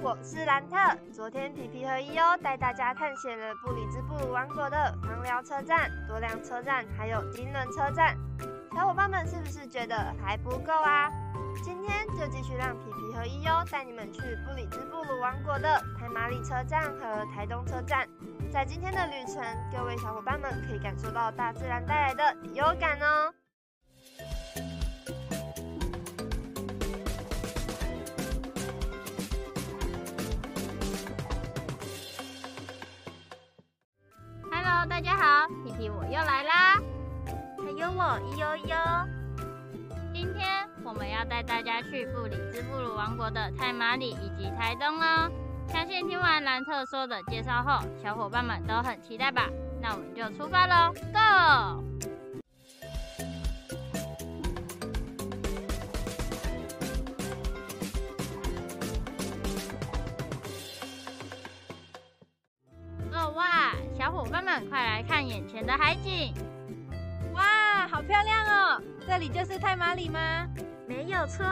[0.00, 0.76] 我是兰特。
[1.12, 8.16] 昨天皮皮和伊欧带大家探险了布里兹布鲁王国的防寮车站、多良车站，还有金轮车站。
[8.72, 11.10] 小伙伴们是不是觉得还不够啊？
[11.64, 18.06] 今天就继续让皮皮和伊欧带你们去布里兹布鲁王国的泰马里车站和台东车站。
[18.52, 19.42] 在今天的旅程，
[19.76, 23.34] 各位小伙伴们可以感受到大自然带来的有感哦。
[34.88, 36.80] 大家好，皮皮我又来啦。
[37.58, 38.76] 还有我伊呦呦。
[40.14, 45.30] 今天我们要带大家去布里兹布鲁王国的泰马里以及台东哦。
[45.68, 49.48] 相信听完兰特说的介绍后，小伙伴们都很期待吧？
[49.80, 51.84] 那我们就出发喽，Go！
[63.98, 66.32] 小伙伴们快来看眼前的海景！
[67.34, 68.80] 哇，好漂亮哦！
[69.04, 70.46] 这里就是泰马里吗？
[70.86, 71.44] 没有错，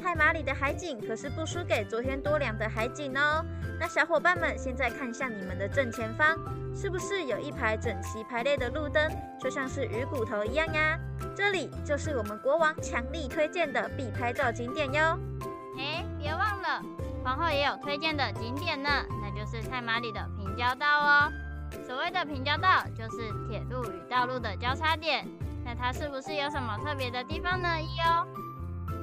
[0.00, 3.44] 泰马里的海景可是不输给昨天多良的海景哦。
[3.80, 6.38] 那小伙伴们现在看向你们的正前方，
[6.72, 10.96] 是不是有一排整齐排列的路灯，就像是鱼骨头一样呀？
[11.34, 15.18] 这里就是我们国王强力推荐的必拍照景点哟。
[15.76, 16.80] 哎，别忘了，
[17.24, 18.88] 皇后也有推荐的景点呢，
[19.20, 21.32] 那就是泰马里的平交道哦。
[21.86, 25.26] 所谓的平交道，就是铁路与道路的交叉点。
[25.64, 27.68] 那它是不是有什么特别的地方呢？
[27.80, 28.26] 伊欧？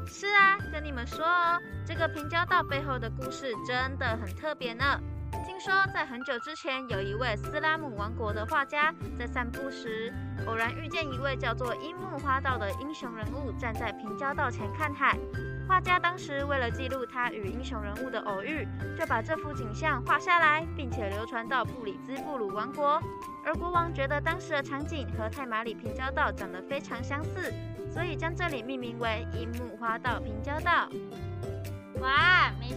[0.07, 4.99] 是啊，跟你们说哦，这个平交道背后的故事真的很特别呢。
[5.45, 10.11] 听说在很久之前，有一位斯拉姆王国的画家在散步时，
[10.47, 15.15] 偶然遇见一位叫做樱木花道的英雄人物站在平交道前看海。
[15.67, 22.99] 画家当时为了记录他与英雄人物的偶遇，就把这幅景象画下来，并且流传到布里兹布鲁王国。
[23.45, 27.53] 而国王觉得当时的场景和泰马里平交道长得非常相似，
[27.91, 30.89] 所以将这里命名为樱木花道平交道。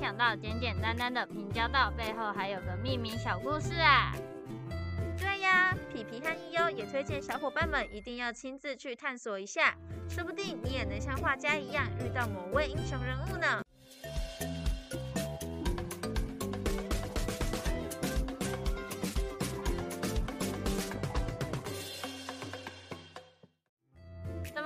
[0.01, 4.15] 想到简简单单的平交道背后还有个秘密小故事啊！
[5.19, 9.75] 对呀，皮皮和一优也推荐小伙伴们一定要亲自去探索一下，
[10.09, 13.61] 说不定你也能像画家一样遇到某位英雄人物呢。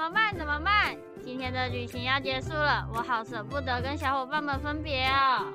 [0.03, 0.37] 么办？
[0.37, 0.97] 怎么办？
[1.23, 5.47] 今天的旅行要结束了，我好舍不得跟小伙伴们分别哦。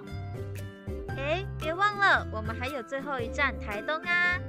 [1.17, 4.39] 哎，别忘了，我们还有最后一站台东啊！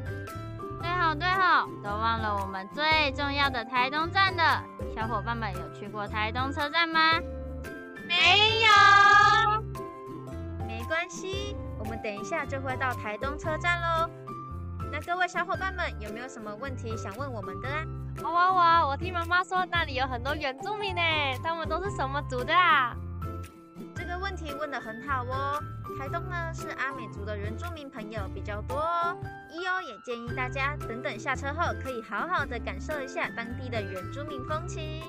[0.80, 4.62] 对好对好，都忘了我们最重要的台东站了。
[4.94, 7.18] 小伙伴们有去过台东车站吗？
[8.06, 8.68] 没有。
[10.64, 14.08] 没关系，我们等一下就会到台东车站喽。
[14.92, 17.84] 那各位小伙伴们有没有什么问题想问我们的啊？
[18.22, 18.67] 哇哇哇！
[18.88, 21.02] 我听妈妈说那里有很多原住民呢，
[21.44, 22.96] 他们都是什么族的啊？
[23.94, 25.62] 这个问题问得很好哦。
[25.98, 29.14] 台东呢是阿美族的原住民朋友比较多哦。
[29.52, 35.02] 伊欧也建议大家等等下车后可以好好的感受一下当地的原住民风情。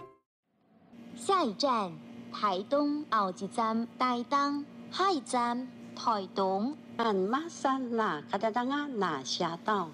[1.16, 1.94] 下一站
[2.34, 6.76] 台东后一站台东，下一站台东。
[6.98, 9.88] 俺马山那卡达当啊那下道，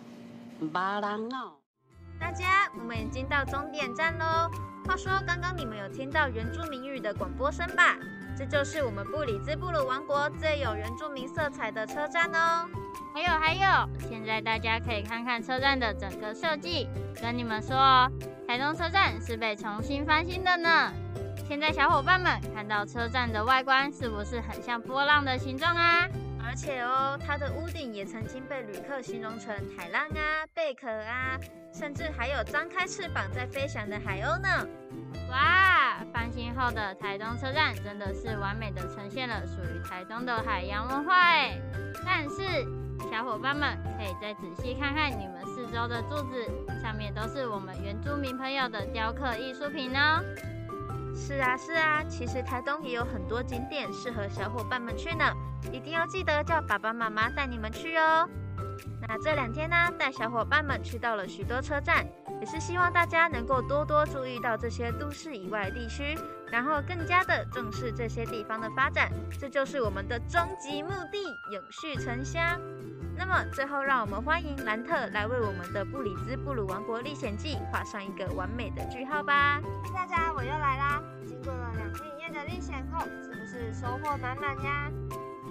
[0.74, 1.52] 巴郎哦。
[2.26, 4.50] 大家，我们已经到终点站喽。
[4.88, 7.96] 话说，刚刚你们有听到原住民语的广播声吧？
[8.36, 12.68] 这就是我们布里兹布鲁王国最有原住民色彩的车站哦。
[13.14, 16.90] 还有还有，现在大家可以看看车站的整个设计。
[17.22, 18.12] 跟你们说哦，
[18.48, 20.92] 台东车站是被重新翻新的呢。
[21.48, 26.10] 现在小伙伴们看到车站的外观，是不是很像波浪的形状啊？
[26.46, 31.38] 而且哦，它的屋顶也曾经被旅客形容成海浪啊、贝壳啊，
[31.74, 34.48] 甚至还有张开翅膀在飞翔的海鸥呢。
[35.30, 41.60] 哇，翻新后的台东车站真的是完美的呈现了属于台东的海洋文化哎。
[42.06, 42.64] 但是
[43.12, 46.46] 小伙伴们可以再仔细看看你们四周的柱子，
[46.82, 50.24] 上面都是我们原住民朋友的雕刻艺术品哦。
[51.16, 55.34] 是啊是啊，其实台东也有很多景点适合小伙伴们去呢，
[55.72, 58.30] 一定要记得叫爸爸妈妈带你们去哦。
[59.08, 62.06] 那这两天呢，带小伙伴们去到了许多车站，
[62.40, 66.18] 也是希望大家能够多多注意到这些都市以外地区，
[66.52, 71.24] 然后更加的重视这些地方的发展，这就是我们的终极目的——
[71.54, 72.60] 永续城乡。
[73.18, 79.62] 那么最后，让我们欢迎兰特来为我们的布里兹布鲁王国历险记画上一个完美的句号吧。
[79.94, 81.02] 大家，我又来啦！
[81.26, 84.92] 经过了两天一夜的历险后，是不是收获满满呀？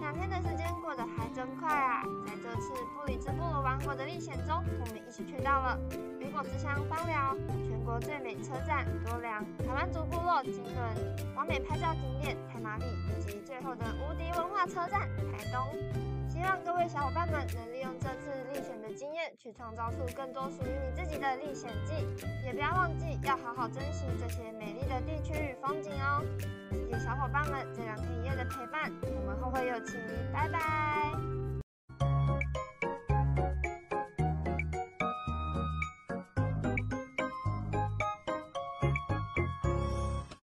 [0.04, 2.02] 两天的时间过得还真快啊！
[2.26, 5.80] 在这次布里兹部落王国的历险中，我们一起去到了
[6.20, 7.34] 雨果之乡芳寮、
[7.66, 12.84] 全国最美车站多良、台湾族部落金轮、完美拍照景点太麻里，
[13.16, 15.72] 以及最后的无敌文化车站台东。
[16.28, 21.94] 希望各位小伙伴们能利用这次历险的经验，去创造出更多属于你自己的历险记。
[22.44, 26.24] 也不要忘记要好好珍惜这些美丽的地区与风景哦。
[26.70, 29.96] 谢谢小伙伴们这两天一夜的陪伴，我们后会有期，
[30.32, 31.13] 拜拜。